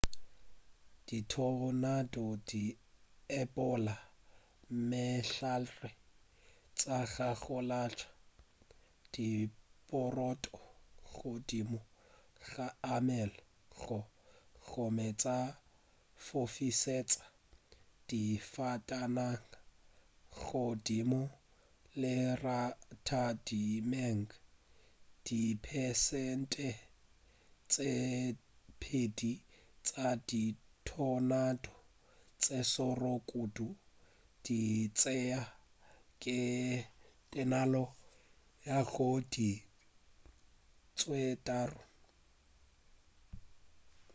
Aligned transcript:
dithonado 1.07 2.25
di 2.49 2.63
epolla 3.41 3.95
mehlare 4.89 5.89
tša 6.77 6.99
gagolantšha 7.13 8.09
diporoto 9.13 10.51
godimo 11.15 11.79
ga 12.49 12.97
meago 13.07 13.99
gomme 14.67 15.07
tša 15.21 15.37
fofišetša 16.25 17.23
difatanaga 18.09 19.57
godimo 20.45 21.21
leratadimeng 22.01 24.27
diperesente 25.27 26.69
tše 27.71 27.91
pedi 28.81 29.33
tša 29.85 30.07
dithonado 30.29 31.73
tše 32.41 32.57
šoro 32.71 33.13
kudu 33.29 33.67
di 34.45 34.61
tšea 34.97 35.41
tekano 36.21 37.83
ya 38.67 38.79
go 38.91 39.09
feta 40.99 41.05
diiri 41.05 41.05
tše 41.05 41.21
tharo 41.45 41.81